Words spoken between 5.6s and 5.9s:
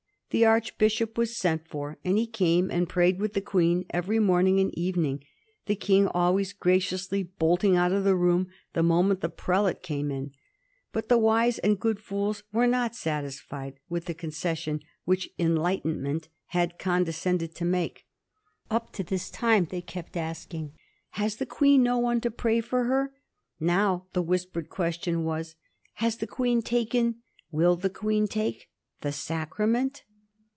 the